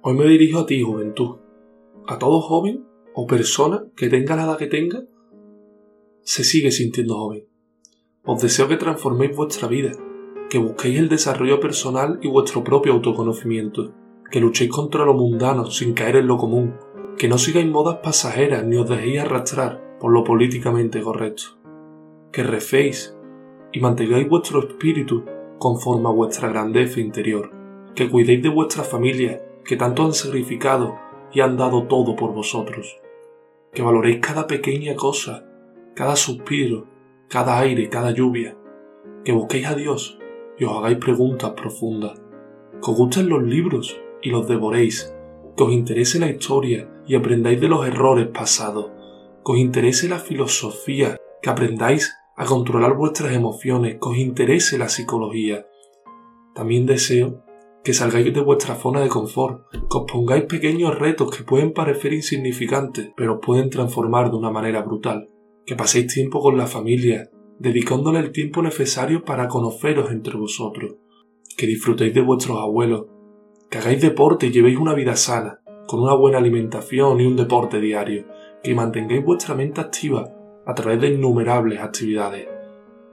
[0.00, 1.38] Hoy me dirijo a ti, juventud.
[2.06, 2.84] A todo joven
[3.14, 5.02] o persona que tenga la edad que tenga,
[6.22, 7.44] se sigue sintiendo joven.
[8.24, 9.90] Os deseo que transforméis vuestra vida,
[10.48, 13.92] que busquéis el desarrollo personal y vuestro propio autoconocimiento,
[14.30, 16.76] que luchéis contra lo mundano sin caer en lo común,
[17.16, 21.58] que no sigáis modas pasajeras ni os dejéis arrastrar por lo políticamente correcto,
[22.30, 23.16] que recéis
[23.72, 25.24] y mantengáis vuestro espíritu
[25.58, 27.50] conforme a vuestra grandeza interior,
[27.96, 30.98] que cuidéis de vuestra familia, que tanto han sacrificado
[31.30, 32.98] y han dado todo por vosotros,
[33.74, 35.44] que valoréis cada pequeña cosa,
[35.94, 36.86] cada suspiro,
[37.28, 38.56] cada aire, cada lluvia,
[39.26, 40.18] que busquéis a Dios
[40.58, 42.18] y os hagáis preguntas profundas,
[42.82, 45.14] que os gusten los libros y los devoréis,
[45.54, 48.86] que os interese la historia y aprendáis de los errores pasados,
[49.44, 54.88] que os interese la filosofía, que aprendáis a controlar vuestras emociones, que os interese la
[54.88, 55.66] psicología.
[56.54, 57.44] También deseo
[57.84, 62.12] que salgáis de vuestra zona de confort, que os pongáis pequeños retos que pueden parecer
[62.12, 65.28] insignificantes, pero pueden transformar de una manera brutal,
[65.64, 70.96] que paséis tiempo con la familia, dedicándole el tiempo necesario para conoceros entre vosotros,
[71.56, 73.06] que disfrutéis de vuestros abuelos,
[73.70, 77.80] que hagáis deporte y llevéis una vida sana, con una buena alimentación y un deporte
[77.80, 78.26] diario,
[78.62, 80.32] que mantengáis vuestra mente activa
[80.66, 82.46] a través de innumerables actividades.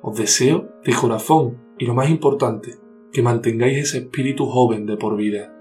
[0.00, 2.81] Os deseo de corazón y lo más importante,
[3.12, 5.54] que mantengáis ese espíritu joven de por vida.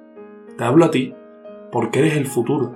[0.58, 1.14] Te hablo a ti
[1.72, 2.76] porque eres el futuro.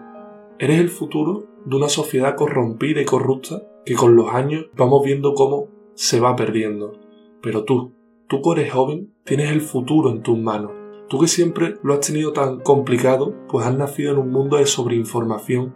[0.59, 5.33] Eres el futuro de una sociedad corrompida y corrupta que con los años vamos viendo
[5.33, 6.93] cómo se va perdiendo.
[7.41, 7.93] Pero tú,
[8.27, 10.71] tú que eres joven, tienes el futuro en tus manos.
[11.07, 14.65] Tú que siempre lo has tenido tan complicado, pues has nacido en un mundo de
[14.65, 15.75] sobreinformación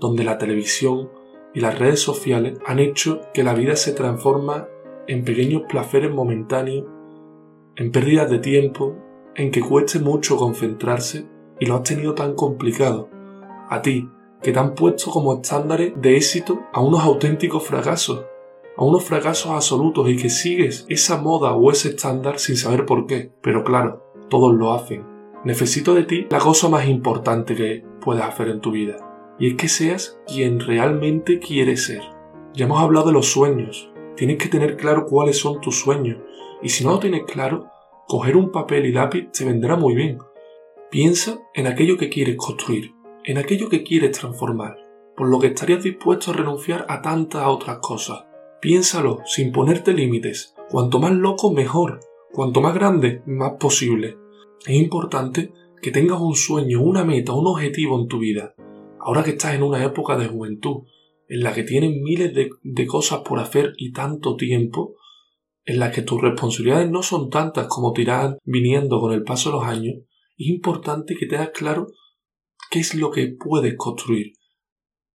[0.00, 1.10] donde la televisión,
[1.52, 4.68] y las redes sociales han hecho que la vida se transforma
[5.06, 6.86] en pequeños placeres momentáneos,
[7.80, 8.94] en pérdidas de tiempo,
[9.34, 11.26] en que cueste mucho concentrarse
[11.58, 13.08] y lo has tenido tan complicado.
[13.70, 14.06] A ti,
[14.42, 18.26] que te han puesto como estándares de éxito a unos auténticos fracasos,
[18.76, 23.06] a unos fracasos absolutos y que sigues esa moda o ese estándar sin saber por
[23.06, 23.32] qué.
[23.40, 25.06] Pero claro, todos lo hacen.
[25.44, 28.98] Necesito de ti la cosa más importante que puedas hacer en tu vida
[29.38, 32.02] y es que seas quien realmente quieres ser.
[32.52, 33.90] Ya hemos hablado de los sueños.
[34.16, 36.18] Tienes que tener claro cuáles son tus sueños.
[36.62, 37.70] Y si no lo tienes claro,
[38.10, 40.18] coger un papel y lápiz te vendrá muy bien.
[40.90, 42.92] Piensa en aquello que quieres construir,
[43.24, 44.76] en aquello que quieres transformar,
[45.16, 48.24] por lo que estarías dispuesto a renunciar a tantas otras cosas.
[48.60, 50.54] Piénsalo sin ponerte límites.
[50.70, 52.00] Cuanto más loco, mejor.
[52.32, 54.16] Cuanto más grande, más posible.
[54.66, 58.54] Es importante que tengas un sueño, una meta, un objetivo en tu vida
[59.00, 60.82] ahora que estás en una época de juventud
[61.28, 64.96] en la que tienes miles de, cosas por hacer y tanto tiempo,
[65.70, 69.50] en la que tus responsabilidades no son tantas como te irán viniendo con el paso
[69.50, 69.94] de los años,
[70.36, 71.86] es importante que tengas claro
[72.72, 74.32] qué es lo que puedes construir.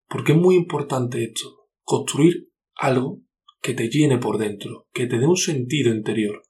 [0.08, 3.20] Porque es muy importante esto, construir algo
[3.62, 6.42] que te llene por dentro, que te dé un sentido interior.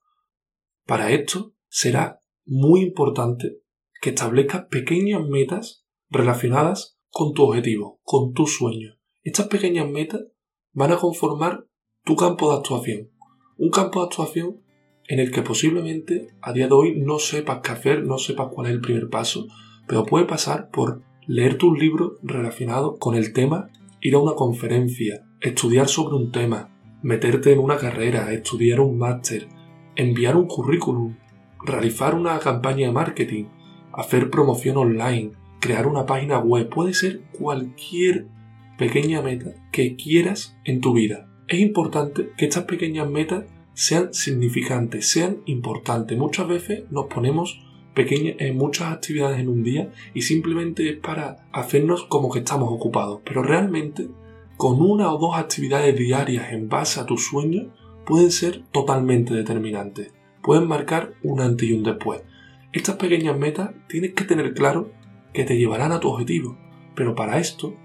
[0.85, 3.57] Para esto será muy importante
[4.01, 8.99] que establezcas pequeñas metas relacionadas con tu objetivo, con tu sueño.
[9.23, 10.21] Estas pequeñas metas
[10.73, 11.65] van a conformar
[12.03, 13.14] tu campo de actuación.
[13.57, 14.57] Un campo de actuación
[15.07, 18.67] en el que posiblemente a día de hoy no sepas qué hacer, no sepas cuál
[18.67, 19.47] es el primer paso,
[19.87, 23.69] pero puede pasar por leer tus libros relacionados con el tema,
[24.01, 26.69] ir a una conferencia, estudiar sobre un tema,
[27.01, 29.47] meterte en una carrera, estudiar un máster,
[29.95, 31.15] enviar un currículum,
[31.63, 33.45] realizar una campaña de marketing,
[33.93, 38.27] hacer promoción online, crear una página web, puede ser cualquier
[38.77, 41.29] pequeña meta que quieras en tu vida.
[41.47, 46.17] Es importante que estas pequeñas metas sean significantes, sean importantes.
[46.17, 47.61] Muchas veces nos ponemos
[47.93, 52.69] pequeñas, en muchas actividades en un día y simplemente es para hacernos como que estamos
[52.71, 53.21] ocupados.
[53.23, 54.07] Pero realmente,
[54.57, 57.67] con una o dos actividades diarias en base a tus sueños,
[58.07, 60.13] pueden ser totalmente determinantes.
[60.41, 62.23] Pueden marcar un antes y un después.
[62.73, 64.91] Estas pequeñas metas tienes que tener claro
[65.31, 66.57] que te llevarán a tu objetivo,
[66.95, 67.75] pero para esto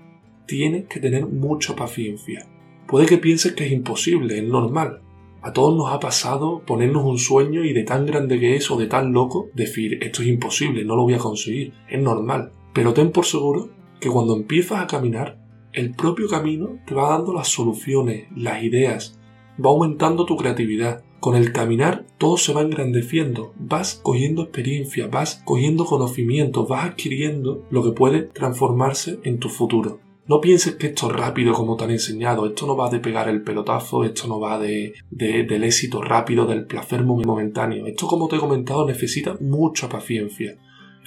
[0.46, 2.46] tienes que tener mucha paciencia.
[2.90, 5.00] Puede que pienses que es imposible, es normal.
[5.42, 8.76] A todos nos ha pasado ponernos un sueño y de tan grande que es o
[8.76, 12.50] de tan loco decir esto es imposible, no lo voy a conseguir, es normal.
[12.74, 13.70] Pero ten por seguro
[14.00, 15.38] que cuando empiezas a caminar,
[15.72, 19.20] el propio camino te va dando las soluciones, las ideas,
[19.64, 25.42] va aumentando tu creatividad, con el caminar todo se va engrandeciendo, vas cogiendo experiencia, vas
[25.44, 30.00] cogiendo conocimiento, vas adquiriendo lo que puede transformarse en tu futuro.
[30.30, 33.28] No pienses que esto es rápido como te han enseñado, esto no va de pegar
[33.28, 37.84] el pelotazo, esto no va de, del éxito rápido, del placer momentáneo.
[37.88, 40.56] Esto, como te he comentado, necesita mucha paciencia.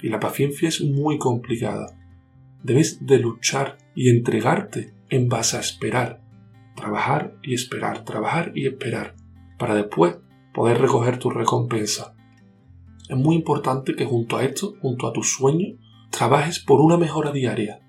[0.02, 1.96] y la paciencia es muy complicada.
[2.62, 6.20] Debes de luchar y entregarte en base a esperar.
[6.76, 9.14] Trabajar y esperar, trabajar y esperar,
[9.58, 10.18] para después
[10.52, 12.14] poder recoger tu recompensa.
[13.08, 15.78] Es muy importante que junto a esto, junto a tu sueño,
[16.10, 17.80] trabajes por una mejora diaria.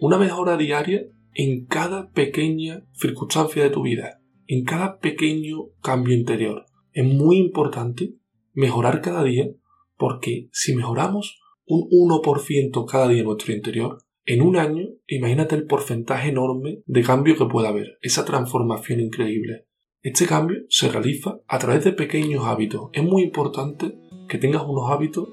[0.00, 6.66] Una mejora diaria en cada pequeña circunstancia de tu vida, en cada pequeño cambio interior.
[6.92, 8.14] Es muy importante
[8.52, 9.48] mejorar cada día
[9.96, 15.66] porque si mejoramos un 1% cada día en nuestro interior, en un año, imagínate el
[15.66, 19.66] porcentaje enorme de cambio que puede haber, esa transformación increíble.
[20.02, 22.90] Este cambio se realiza a través de pequeños hábitos.
[22.92, 23.98] Es muy importante
[24.28, 25.30] que tengas unos hábitos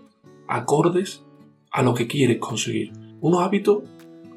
[0.48, 1.24] acordes
[1.72, 2.94] a lo que quieres conseguir.
[3.22, 3.84] Unos hábitos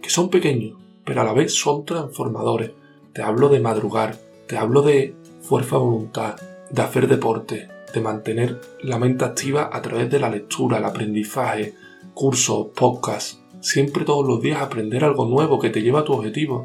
[0.02, 2.72] que son pequeños, pero a la vez son transformadores.
[3.12, 4.16] Te hablo de madrugar,
[4.46, 6.36] te hablo de fuerza voluntad,
[6.70, 11.74] de hacer deporte, de mantener la mente activa a través de la lectura, el aprendizaje,
[12.14, 16.64] cursos, podcasts, Siempre todos los días aprender algo nuevo que te lleva a tu objetivo.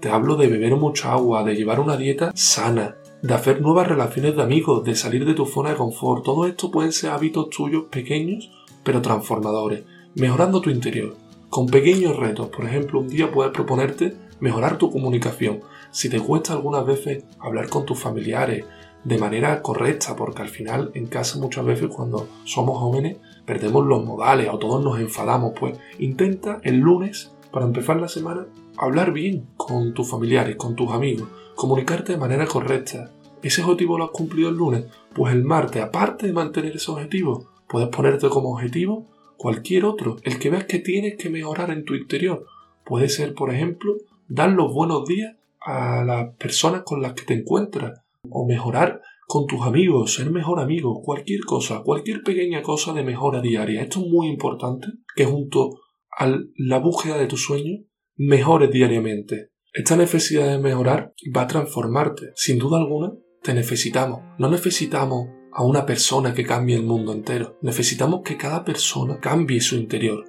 [0.00, 4.36] Te hablo de beber mucha agua, de llevar una dieta sana, de hacer nuevas relaciones
[4.36, 6.24] de amigos, de salir de tu zona de confort.
[6.24, 8.50] Todo esto pueden ser hábitos tuyos pequeños,
[8.84, 9.82] pero transformadores,
[10.14, 11.16] mejorando tu interior.
[11.50, 15.60] Con pequeños retos, por ejemplo, un día puedes proponerte mejorar tu comunicación.
[15.90, 18.66] Si te cuesta algunas veces hablar con tus familiares
[19.04, 23.16] de manera correcta, porque al final en casa muchas veces cuando somos jóvenes
[23.46, 28.46] perdemos los modales o todos nos enfadamos, pues intenta el lunes, para empezar la semana,
[28.76, 33.10] hablar bien con tus familiares, con tus amigos, comunicarte de manera correcta.
[33.42, 34.84] ¿Ese objetivo lo has cumplido el lunes?
[35.14, 39.06] Pues el martes, aparte de mantener ese objetivo, puedes ponerte como objetivo
[39.38, 42.44] cualquier otro, el que veas que tienes que mejorar en tu interior.
[42.84, 43.96] Puede ser, por ejemplo,
[44.26, 49.46] dar los buenos días a las personas con las que te encuentras, o mejorar con
[49.46, 53.82] tus amigos, ser mejor amigo, cualquier cosa, cualquier pequeña cosa de mejora diaria.
[53.82, 55.80] Esto es muy importante que junto
[56.10, 57.84] a la búsqueda de tu sueño
[58.16, 59.50] mejores diariamente.
[59.72, 62.32] Esta necesidad de mejorar va a transformarte.
[62.34, 63.12] Sin duda alguna,
[63.42, 64.22] te necesitamos.
[64.38, 67.58] No necesitamos a una persona que cambie el mundo entero.
[67.62, 70.24] Necesitamos que cada persona cambie su interior.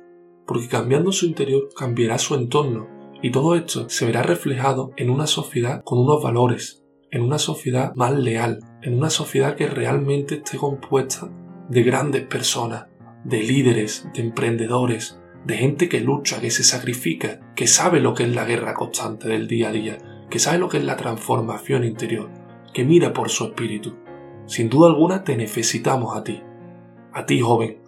[0.45, 2.87] Porque cambiando su interior cambiará su entorno.
[3.21, 7.93] Y todo esto se verá reflejado en una sociedad con unos valores, en una sociedad
[7.95, 11.29] más leal, en una sociedad que realmente esté compuesta
[11.69, 12.87] de grandes personas,
[13.23, 18.23] de líderes, de emprendedores, de gente que lucha, que se sacrifica, que sabe lo que
[18.23, 19.97] es la guerra constante del día a día,
[20.29, 22.29] que sabe lo que es la transformación interior,
[22.73, 23.97] que mira por su espíritu.
[24.49, 26.41] Sin duda alguna te necesitamos a ti,
[27.13, 27.83] a ti joven,